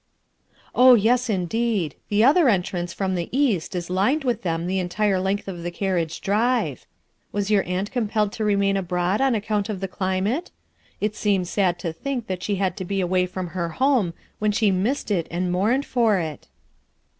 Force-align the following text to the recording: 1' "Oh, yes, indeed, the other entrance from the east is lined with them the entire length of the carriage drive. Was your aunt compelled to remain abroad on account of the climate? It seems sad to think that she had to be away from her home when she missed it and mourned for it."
1' 0.73 0.73
"Oh, 0.83 0.95
yes, 0.95 1.29
indeed, 1.29 1.93
the 2.09 2.23
other 2.23 2.49
entrance 2.49 2.91
from 2.91 3.13
the 3.13 3.29
east 3.31 3.75
is 3.75 3.87
lined 3.87 4.23
with 4.23 4.41
them 4.41 4.65
the 4.65 4.79
entire 4.79 5.19
length 5.19 5.47
of 5.47 5.61
the 5.61 5.69
carriage 5.69 6.21
drive. 6.21 6.87
Was 7.31 7.51
your 7.51 7.61
aunt 7.67 7.91
compelled 7.91 8.31
to 8.31 8.43
remain 8.43 8.77
abroad 8.77 9.21
on 9.21 9.35
account 9.35 9.69
of 9.69 9.79
the 9.79 9.87
climate? 9.87 10.49
It 10.99 11.15
seems 11.15 11.51
sad 11.51 11.77
to 11.81 11.93
think 11.93 12.25
that 12.25 12.41
she 12.41 12.55
had 12.55 12.77
to 12.77 12.83
be 12.83 12.99
away 12.99 13.27
from 13.27 13.49
her 13.49 13.69
home 13.69 14.15
when 14.39 14.51
she 14.51 14.71
missed 14.71 15.11
it 15.11 15.27
and 15.29 15.51
mourned 15.51 15.85
for 15.85 16.17
it." 16.17 16.47